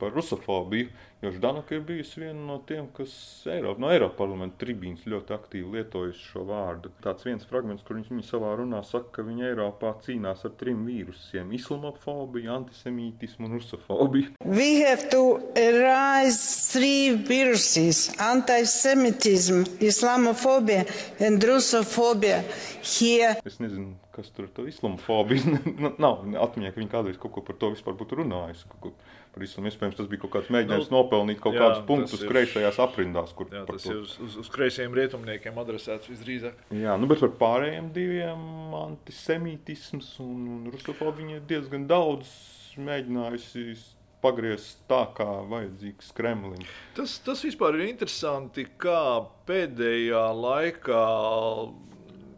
[0.00, 0.90] par rusofobiju.
[1.20, 3.12] Jo Ždanaka ir bijusi viena no tiem, kas
[3.52, 6.92] Eiropa, no Eiropas parlamenta tribīnas ļoti aktīvi lietojusi šo vārdu.
[7.04, 11.52] Tāds viens fragments, kur viņi savā runā saka, ka viņi Eiropā cīnās ar trim vīrusiem-
[11.58, 14.32] islamofobiju, antisemītismu un rusofobiju.
[14.44, 20.86] We have to erase three viruses- antisemitism, islamofobija
[21.20, 22.40] and rusofobija
[22.80, 23.36] here.
[23.44, 25.60] Es nezinu, kas tur ir islamofobija.
[26.04, 28.68] Nav atmiņā, ka viņi kādreiz kaut ko par to vispār būtu runājusi
[29.34, 29.70] par islamu.
[29.70, 33.34] Iespējams, tas bija kaut kāds mēģinājums nu, nopelnīt kaut jā, kādus punktus kreisajās aprindās.
[33.36, 33.94] Kur, jā, tas to...
[33.94, 36.66] ir uz, uz, uz kreisajiem rietumniekiem adresēts visdrīzāk.
[36.76, 42.34] Jā, nu, bet par pārējiem diviem antisemītisms un rusofobija viņa ir diezgan daudz
[42.80, 43.64] mēģinājusi
[44.20, 46.64] pagriezt tā, kā vajadzīgs Kremlim.
[46.96, 51.04] Tas, tas vispār ir interesanti, kā pēdējā laikā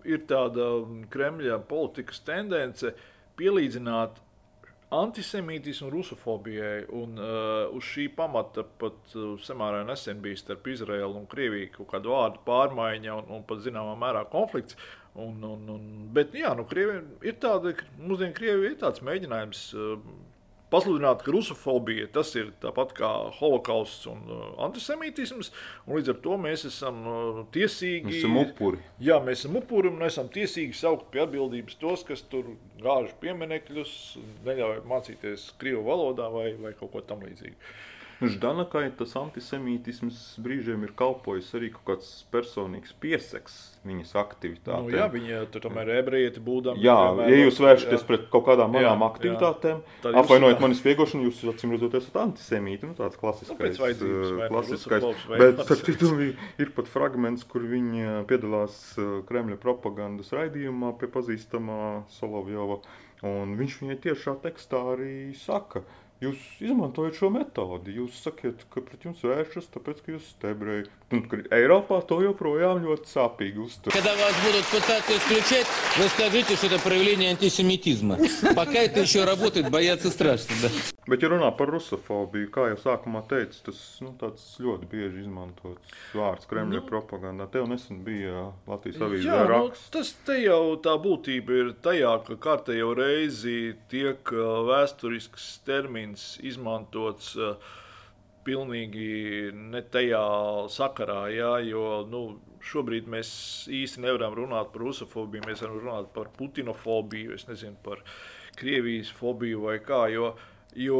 [0.08, 0.68] ir tāda
[1.12, 2.92] Kremļa politikas tendence
[3.38, 4.20] pielīdzināt
[4.92, 6.80] antisemītismu un rusofobijai.
[6.96, 11.92] Un, uh, uz šī pamata pat uh, samērā nesen bija starp Izraēlu un Krieviju kaut
[11.94, 14.76] kāda vārdu pārmaiņa un, un pat zināmā mērā konflikts.
[15.12, 19.64] Un, un, un, bet jā, nu, Krievi, ir tāda, mūsdienu Krievija ir tāds mēģinājums.
[19.76, 19.96] Uh,
[20.72, 25.52] pasludināt, ka rusofobija tas ir tāpat kā holokausts un uh, antisemītisms.
[25.86, 28.08] Un līdz ar to mēs esam uh, tiesīgi.
[28.08, 28.82] Mēs esam upuri.
[29.02, 33.96] Jā, mēs esam upuri un esam tiesīgi saukt pie atbildības tos, kas tur gāž pieminekļus,
[34.48, 37.58] neļauj mācīties krievu valodā vai, vai kaut ko tamlīdzīgu.
[38.30, 43.56] Ždanakai tas antisemītisms brīžiem ir kalpojis arī kaut kāds personīgs pieseks
[43.86, 44.86] viņas aktivitātēm.
[44.86, 46.78] Nu, jā, viņa tomēr ir ebrejieti būdama.
[46.82, 50.12] Jā, ja jūs vēršaties pret kaut kādām manām jā, aktivitātēm, jā.
[50.22, 52.90] apvainojiet mani spiegošanu, jūs acīm redzot esat antisemīti.
[52.90, 53.80] Nu, tāds klasiskais.
[53.80, 55.08] Nu, klasiskais.
[55.32, 56.12] Bet, starp citu,
[56.62, 58.78] ir pat fragments, kur viņi piedalās
[59.28, 61.80] Kremļa propagandas raidījumā pie pazīstamā
[62.20, 62.82] Solovjova.
[63.26, 67.93] Un viņš viņai tiešā tekstā arī saka, ka Jūs izmantojat šo metodi.
[67.99, 70.87] Jūs sakat, ka pret jums vēršas, tāpēc, ka jūs esat ebreji.
[71.13, 71.21] Un
[71.53, 73.93] Eiropā to joprojām ļoti sāpīgi uztver.
[73.93, 78.17] Когда вас будут пытаться исключать, вы скажите, что это проявление антисемитизма.
[78.55, 80.55] Пока это еще работает, бояться страшно.
[80.63, 80.69] Да.
[81.07, 86.49] Bet, ja runā par rusofobiju, kā jau sākumā teicu, tas nu, ļoti bieži izmantots vārds
[86.49, 87.47] Kremļa nu, propagandā.
[87.53, 89.87] Tev nesen bija Latvijas avīzē Jā, nu, raksts.
[89.93, 96.10] tas te jau tā būtība ir tajā, ka kārtējo reizi tiek ā, vēsturisks termins
[96.44, 97.54] izmantots ā,
[98.46, 100.22] pilnīgi ne tajā
[100.74, 102.22] sakarā, jā, jo nu,
[102.72, 103.32] šobrīd mēs
[103.70, 108.02] īsti nevaram runāt par rusofobiju, mēs varam runāt par putinofobiju, es nezinu, par
[108.58, 110.34] Krievijas fobiju vai kā, jo
[110.72, 110.98] Jo,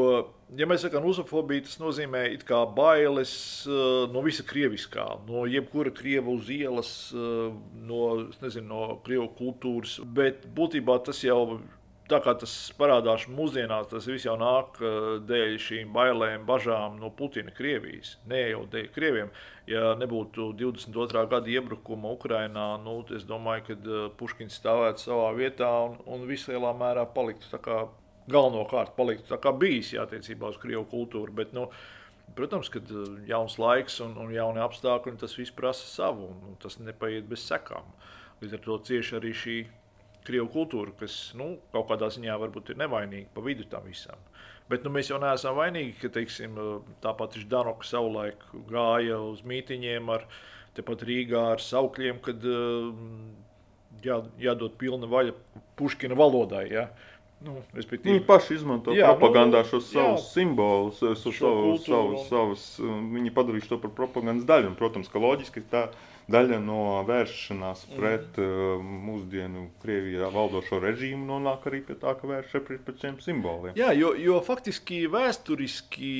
[0.53, 2.27] ja mēs sakām rusofobija, tas nozīmē
[2.77, 9.31] bailes uh, no visa krieviskā, no jebkura krieva uz ielas, uh, no, nezinu, no krievu
[9.33, 9.97] kultūras.
[10.05, 11.59] Bet būtībā tas jau,
[12.13, 17.09] tā kā tas parādās mūsdienās, tas viss jau nāk uh, dēļ šīm bailēm, bažām no
[17.13, 18.17] Putina Krievijas.
[18.29, 19.33] Ne jau dēļ krieviem.
[19.69, 21.25] Ja nebūtu 22.
[21.31, 26.73] gada iebrukuma Ukrajinā, nu, es domāju, ka uh, Puškins stāvētu savā vietā un, un vislielā
[26.77, 27.83] mērā paliktu tā kā
[28.31, 31.33] galvenokārt paliktu tā kā bijis jā, attiecībā uz krievu kultūru.
[31.35, 31.67] Bet, nu,
[32.37, 32.81] protams, ka
[33.29, 37.45] jauns laiks un, un jauni apstākļi, tas viss prasa savu, un, un tas nepaiet bez
[37.49, 37.87] sekām.
[38.43, 39.57] Līdz ar to cieši arī šī
[40.27, 44.19] krievu kultūra, kas nu, kaut kādā ziņā varbūt ir nevainīga pa vidu tam visam.
[44.71, 46.55] Bet nu, mēs jau neesam vainīgi, ka teiksim,
[47.03, 50.27] tāpat Ždanoka savulaik gāja uz mītiņiem ar
[50.77, 52.45] tepat Rīgā ar saukļiem, kad
[54.05, 55.35] jā, jādod pilna vaļa
[55.77, 56.63] Puškina valodai.
[56.71, 56.87] Ja?
[57.43, 62.65] Nu, Viņi paši izmanto jā, propagandā nu, šos savus jā, simbolus, šo savu, savu, savus,
[62.79, 64.71] viņi padarījuši to par propagandas daļu.
[64.71, 65.89] Un, protams, ka loģiski tā
[66.31, 67.99] daļa no vēršanās mhm.
[67.99, 68.99] pret mm.
[69.07, 73.75] mūsdienu Krievijā valdošo režīmu nonāk arī pie tā, ka vēršas pret, pret šiem simboliem.
[73.79, 76.13] Jā, jo, jo faktiski vēsturiski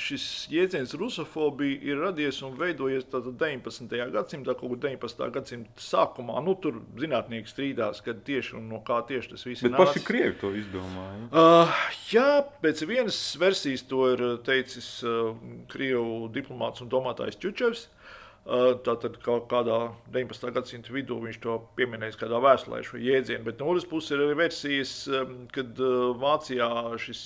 [0.00, 3.96] šis jēdziens rusofobija ir radies un veidojies 19.
[4.12, 5.24] gadsimtā, kaut kur 19.
[5.34, 6.38] gadsimta sākumā.
[6.44, 9.72] Nu, tur zinātnieki strīdās, kad tieši un no kā tieši tas viss ir.
[9.72, 11.26] Bet paši Krievi to izdomāja.
[11.30, 12.30] Uh, jā,
[12.62, 15.34] pēc vienas versijas to ir teicis uh,
[15.72, 17.88] Krievu diplomāts un domātājs Čučevs.
[18.46, 19.76] Tātad kādā
[20.14, 20.50] 19.
[20.54, 23.42] gadsimta vidū viņš to pieminējis kādā vēstulē, šo jēdzienu.
[23.48, 24.92] Bet no otras puses ir arī versijas,
[25.50, 25.80] kad
[26.22, 26.68] Vācijā
[27.02, 27.22] šis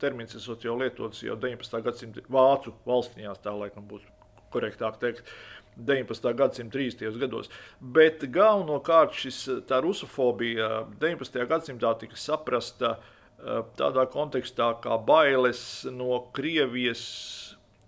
[0.00, 1.82] termins esot jau lietots jau 19.
[1.84, 4.08] gadsimta vācu valstiņās, tā laikam būtu
[4.54, 5.28] korektāk teikt.
[5.76, 6.32] 19.
[6.36, 7.20] gadsimta 30.
[7.20, 7.52] gados.
[7.80, 11.44] Bet galvenokārt šis rusofobija 19.
[11.48, 12.96] gadsimtā tika saprasta
[13.76, 17.06] tādā kontekstā kā bailes no Krievijas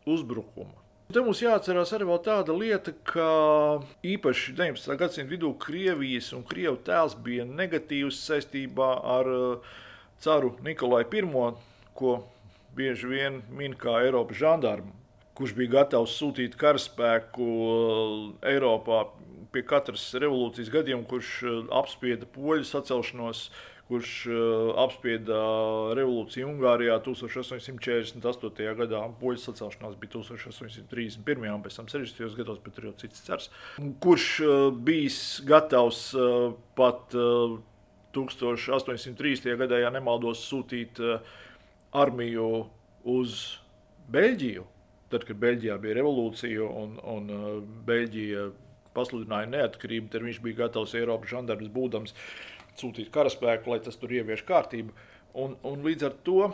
[0.04, 0.83] uzbrukuma.
[1.12, 3.24] Te mums jāatcerās arī tāda lieta, ka
[4.08, 4.94] īpaši 19.
[4.96, 8.88] gadsimta vidū Krievijas un Krievu tēls bija negatīvs saistībā
[9.18, 9.74] ar uh,
[10.24, 11.22] caru Nikolai I,
[11.94, 12.14] ko
[12.74, 14.94] bieži vien min kā Eiropas žandarmu,
[15.36, 19.04] kurš bija gatavs sūtīt karaspēku uh, Eiropā
[19.52, 23.50] pie katras revolūcijas gadījuma, kurš uh, apspieda poļu sacelšanos
[23.88, 24.34] kurš uh,
[24.80, 25.40] apspieda
[25.98, 28.70] revolūciju Ungārijā 1848.
[28.80, 29.02] gadā.
[29.20, 31.50] Poļu sacelšanās bija 1831.
[31.52, 32.38] un pēc tam 60.
[32.38, 33.50] gados, bet tur jau cits cers.
[34.04, 34.52] Kurš uh,
[34.88, 35.18] bijis
[35.48, 37.12] gatavs uh, pat
[38.14, 39.56] 1803.
[39.60, 41.00] gadā, ja nemaldos, sūtīt
[41.94, 42.50] armiju
[43.10, 43.58] uz
[44.14, 44.64] Beļģiju.
[45.12, 47.22] Tad, kad Beļģijā bija revolūcija un, un
[47.86, 48.48] Beļģija
[48.94, 52.14] pasludināja neatkarību, tad viņš bija gatavs Eiropas žandarmas būdams
[52.80, 54.94] sūtīt karaspēku, lai tas tur ievieš kārtību.
[55.40, 56.52] Un, un līdz ar to e,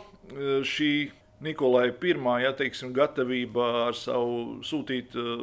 [0.65, 0.93] šī
[1.41, 5.37] Nikolai I ja, teiksim, gatavība ar savu sūtīt e,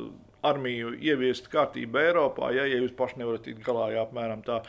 [0.47, 4.61] armiju ieviest kārtību Eiropā, ja, ja jūs paši nevarat tikt galā, jā, apmēram tā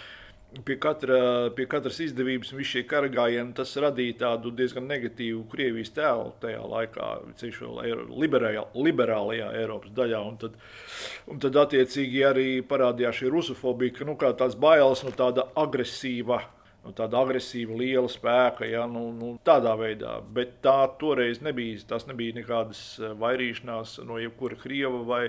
[0.66, 1.20] pie, katra,
[1.56, 7.10] pie katras izdevības un šie karagājieni, tas radīja tādu diezgan negatīvu Krievijas tēlu tajā laikā,
[7.40, 10.22] ceļš vēl liberālajā, liberālajā Eiropas daļā.
[10.26, 10.56] Un tad,
[11.30, 16.42] un tad attiecīgi arī parādījās šī rusofobija, ka nu, tāds bailes no tāda agresīva.
[16.80, 20.14] Nu, tāda agresīva, liela spēka, ja, nu, nu, tādā veidā.
[20.34, 21.82] Bet tā toreiz nebija.
[21.90, 22.80] Tas nebija nekādas
[23.20, 25.26] vairīšanās no jebkura krieva vai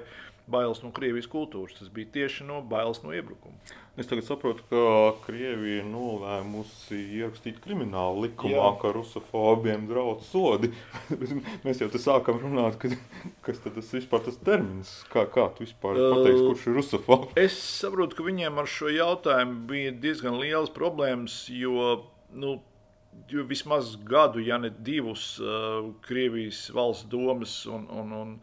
[0.50, 1.78] bailes no Krievijas kultūras.
[1.78, 3.56] Tas bija tieši no bailes no iebrukuma.
[4.00, 4.82] Es tagad saprotu, ka
[5.26, 8.70] Krievija ir nolēmusi ierakstīt kriminālu likumā, Jā.
[8.80, 10.70] ka rusofobiem draudz sodi.
[11.66, 12.88] Mēs jau te sākam runāt, ka,
[13.44, 17.36] kas tas vispār tas termins, kā, kā tu vispār pateiksi, kurš ir rusofobs.
[17.42, 21.90] Es saprotu, ka viņiem ar šo jautājumu bija diezgan liels problēmas, jo,
[22.32, 22.56] nu,
[23.28, 28.36] jo vismaz gadu, ja ne divus, uh, Krievijas valsts domas un, un, un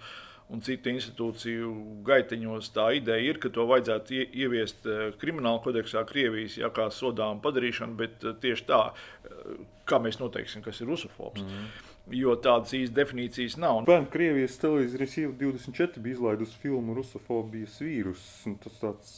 [0.52, 1.70] un citu institūciju
[2.06, 7.40] gaitiņos tā ideja ir, ka to vajadzētu ieviest eh, krimināla kodeksā Krievijas jā, kā sodām
[7.44, 11.42] padarīšanu, bet eh, tieši tā, eh, kā mēs noteiksim, kas ir rusofobs.
[11.42, 11.88] Mm -hmm.
[12.18, 13.84] Jo tādas īstas definīcijas nav.
[13.86, 18.22] Pērn Krievijas televīzijas Resīva 24 bija izlaidusi filmu Rusofobijas vīrus.
[18.64, 19.12] Tas tāds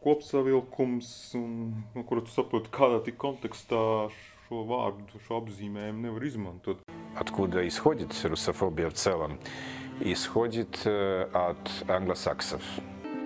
[0.00, 4.08] kopsavilkums, un, no kura tu saproti, kādā tik kontekstā
[4.48, 6.78] šo vārdu, šo apzīmējumu nevar izmantot.
[7.16, 9.38] Откуда исходит русофобия в целом?
[10.03, 12.61] Исходит э, от англосаксов.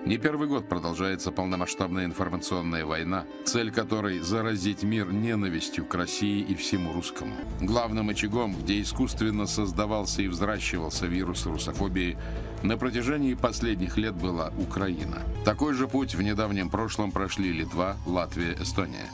[0.04, 6.54] Не первый год продолжается полномасштабная информационная война, цель которой– заразить мир ненавистью к России и
[6.54, 7.34] всему русскому.
[7.62, 12.18] Главным очагом, где искусственно создавался и взращивался вирус русофобии,
[12.62, 15.22] на протяжении последних лет была Украина.
[15.46, 19.10] Такой же путь в недавнем прошлом прошли Литва, Латвия, Эстония.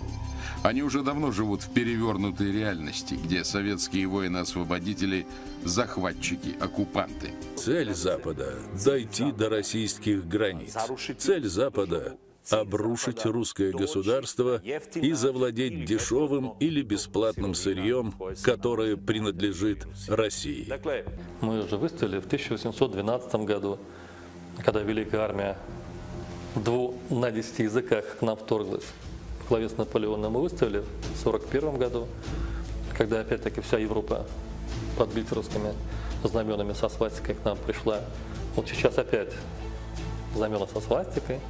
[0.63, 5.27] Они уже давно живут в перевернутой реальности, где советские воины-освободители–
[5.65, 7.31] захватчики, оккупанты.
[7.57, 10.77] Цель Запада– дойти до российских границ.
[11.19, 12.17] Цель Запада–
[12.51, 14.61] обрушить русское государство
[14.95, 20.67] и завладеть дешевым или бесплатным сырьем, которое принадлежит России.
[21.41, 23.79] Мы уже выставили в 1812 году,
[24.65, 25.57] когда Великая Армия
[26.57, 28.85] дву- на 10 языках к нам вторглась.
[29.45, 32.09] В главе с Наполеоном мы выставили в 1941 году,
[32.97, 34.27] когда опять-таки вся Европа
[34.97, 35.75] под гитлеровскими
[36.25, 38.01] знаменами со свастикой к нам пришла.
[38.55, 39.33] Вот сейчас опять
[40.35, 41.41] знамена со свастикой,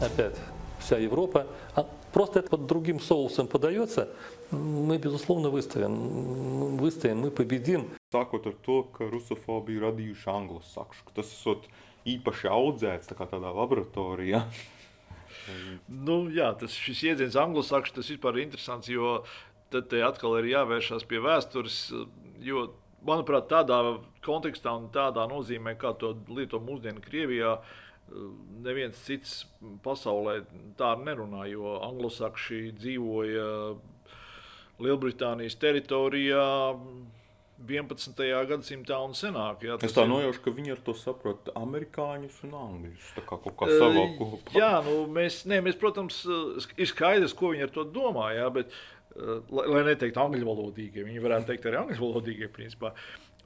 [0.00, 0.36] опять
[0.78, 1.46] вся Европа.
[1.74, 4.08] А просто это под другим соусом подается,
[4.50, 6.76] мы, безусловно, выставим.
[6.76, 7.90] Выстоим, мы победим.
[8.12, 10.26] Sākot ar to, ka rusofobiju radījuši
[10.74, 11.68] ka tas esot
[12.04, 14.42] īpaši audzēts tādā laboratorijā.
[15.88, 19.20] Nu, jā, tas šis jēdziens anglosakšu tas vispār ir interesants, jo
[19.70, 21.82] tad atkal ir jāvēršas pie vēstures,
[22.42, 22.66] jo,
[23.06, 23.78] manuprāt, tādā
[24.24, 27.56] kontekstā un tādā nozīmē, kā to lieto mūsdienu Krievijā,
[28.64, 29.44] neviens cits
[29.84, 30.40] pasaulē
[30.78, 33.46] tā nerunā, jo anglosakši dzīvoja
[34.80, 36.44] Lielbritānijas teritorijā
[37.66, 38.22] 11.
[38.50, 39.64] gadsimtā un senāk.
[39.66, 43.10] Jā, Es tā nojaušu, ka viņi ar to saprot amerikāņus un angļus.
[43.18, 44.54] Tā kā kaut kā savā kopā.
[44.56, 46.22] Jā, nu, mēs, ne, mēs, protams,
[46.76, 48.30] ir skaidrs, ko viņi ar to domā.
[48.36, 48.74] Jā, bet,
[49.50, 52.50] lai, lai neteiktu angļu valodīgie, viņi varētu teikt arī angļu valodīgie.
[52.54, 52.94] Principā.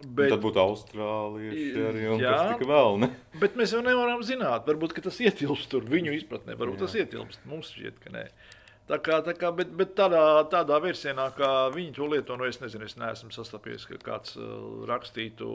[0.02, 0.32] Bet...
[0.32, 2.32] Tad būtu austrālieši arī un Jā.
[2.34, 2.98] kas tika vēl.
[3.04, 3.08] Ne?
[3.40, 6.88] Bet mēs jau nevaram zināt, varbūt ka tas ietilpst tur viņu izpratnē, varbūt Jā.
[6.88, 7.44] tas ietilpst.
[7.48, 8.24] Mums šķiet, ka nē.
[8.84, 10.20] Tā kā, tā kā, bet, bet tādā,
[10.52, 14.82] tādā versienā, kā viņi to lieto, nu es nezinu, es neesmu sastapies, ka kāds uh,
[14.90, 15.46] rakstītu,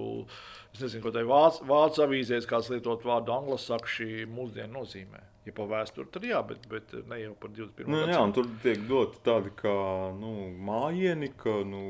[0.73, 5.21] es nezinu, ko tai vācu, vācu avīzēs, kāds lietot vārdu anglosakši mūsdienu nozīmē.
[5.45, 7.93] Ja pa vēsturi, tad jā, bet, bet ne jau par 21.
[7.93, 9.75] Nu, jā, un tur tiek doti tādi kā
[10.17, 10.33] nu,
[10.65, 11.83] mājiņi, ka nu,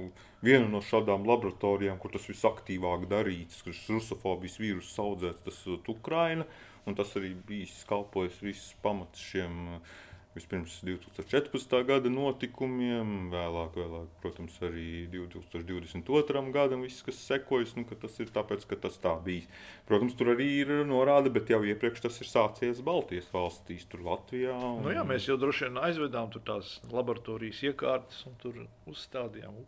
[0.43, 6.47] viena no šādām laboratorijām, kur tas visaktīvāk darīts, kurš rusofobijas vīrusu audzēts, tas ir Ukraina.
[6.87, 9.97] Un tas arī bijis kalpojis viss pamats šiem uh,
[10.39, 11.75] vispirms 2014.
[11.87, 16.43] gada notikumiem, vēlāk, vēlāk protams, arī 2022.
[16.55, 19.49] gadam, viss, kas sekojas, nu, ka tas ir tāpēc, ka tas tā bijis.
[19.89, 24.55] Protams, tur arī ir norāde, bet jau iepriekš tas ir sācies Baltijas valstīs, tur Latvijā.
[24.55, 24.83] Un...
[24.87, 29.59] Nu, jā, mēs jau droši vien aizvedām tur tās laboratorijas iekārtas un tur uzstādījām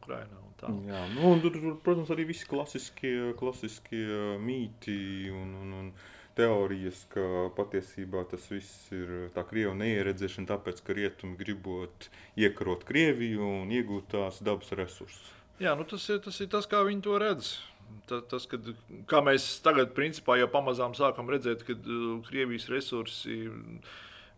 [0.62, 0.72] tā.
[0.88, 5.94] Jā, nu, un tur, tur, protams, arī visi klasiskie, klasiskie mīti un, un, un
[6.42, 13.46] teorijas, ka patiesībā tas viss ir tā krievu neieredzēšana, tāpēc, ka rietumi gribot iekarot Krieviju
[13.62, 15.30] un iegūt tās dabas resursus.
[15.62, 17.54] Jā, nu tas, ir, tas ir tas, kā viņi to redz.
[18.10, 18.66] Ta, tas, kad,
[19.10, 23.44] kā mēs tagad principā, jau pamazām sākam redzēt, ka uh, Krievijas resursi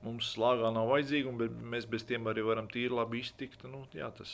[0.03, 3.63] mums slāgā nav vajadzīgi, un be- mēs bez tiem arī varam tīri labi iztikt.
[3.69, 4.31] Nu, jā, tas,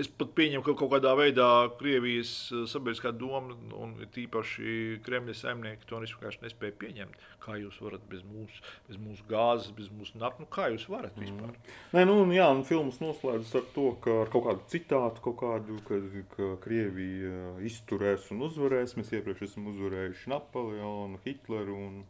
[0.00, 1.48] es pat pieņemu, ka kaut kādā veidā
[1.80, 7.20] Krievijas uh, sabiedriskā doma un tīpaši Kremļa saimnieki to vienkārši nespēja pieņemt.
[7.40, 11.16] Kā jūs varat bez mūsu, bez mūsu gāzes, bez mūsu naftas, nu, kā jūs varat
[11.20, 11.54] vispār?
[11.96, 15.78] Nē, nu, jā, un filmas noslēdzas ar to, ka ar kaut kādu citātu, kaut kādu,
[15.88, 16.00] ka,
[16.34, 18.96] ka Krievija izturēs un uzvarēs.
[18.98, 21.78] Mēs iepriekš esam uzvarējuši Napoleonu, Hitleru.
[21.80, 22.02] Un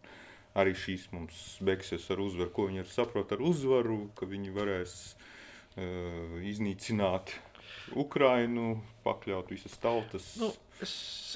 [0.58, 2.50] arī šīs mums beigsies ar uzvaru.
[2.54, 7.36] Ko viņi ar saprot ar uzvaru, ka viņi varēs uh, iznīcināt
[7.98, 10.26] Ukrainu, pakļaut visas tautas.
[10.38, 10.50] Nu,
[10.82, 10.92] es,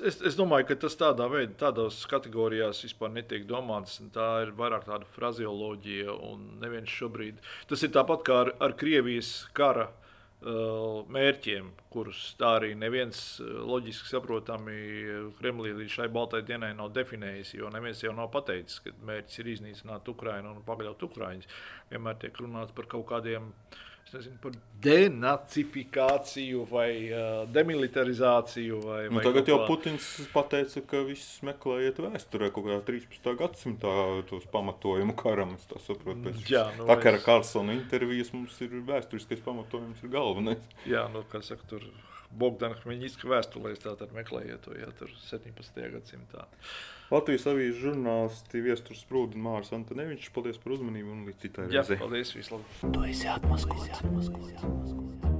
[0.07, 4.01] es, es domāju, ka tas tādā veidā, tādās kategorijās vispār netiek domāts.
[4.15, 7.43] Tā ir vairāk tāda frazeoloģija, un neviens šobrīd.
[7.71, 10.04] Tas ir tāpat kā ar, ar Krievijas kara uh,
[10.45, 16.93] mērķiem, kurus tā arī neviens uh, loģiski saprotami uh, Kremlī līdz šai baltai dienai nav
[16.97, 17.55] definējis.
[17.57, 21.49] Jo neviens jau nav pateicis, ka mērķis ir iznīcināt Ukrainu un pakļaut Ukraiņus.
[21.93, 23.49] Vienmēr tiek runāts par kaut kādiem.
[23.49, 24.53] es Nezinu, par
[24.85, 28.77] denacifikāciju, vai uh, demilitarizāciju.
[28.85, 33.33] Vai, Nu, vai tagad jau Putins pateica, ka viss meklējiet vēsturē, kaut kādā 13.
[33.41, 33.95] gadsimtā
[34.31, 35.57] tos pamatojumu karam.
[35.59, 40.11] Es tā saprotu, pēc Jā, nu ar es- Karlsona intervijas mums ir vēsturiskais pamatojums, ir
[40.15, 40.63] galvenais.
[40.87, 41.83] Jā, nu, kā saka, tur
[42.35, 45.91] Bogdanas Hmeņģiska vēstulēs tātad meklējiet to, ja tur 17.
[45.97, 46.47] gadsimtā.
[47.13, 50.33] Latvijas avīzes žurnālisti Viestures Sprūdi un Māris Antonevičs.
[50.35, 52.01] Paldies par uzmanību un līdz citai Jā, reizei.
[52.01, 52.81] paldies, vislabāk.
[52.97, 55.34] Tu esi atmaskots.